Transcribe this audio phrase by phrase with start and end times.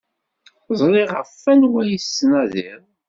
[0.79, 2.83] Ẓriɣ ɣef wanwa ay tettnadiḍ.